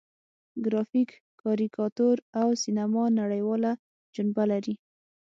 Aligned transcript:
ګرافیک، 0.65 1.09
کاریکاتور 1.41 2.15
او 2.41 2.47
سینما 2.61 3.03
نړیواله 3.19 3.71
جنبه 4.15 4.43
لري. 4.51 4.75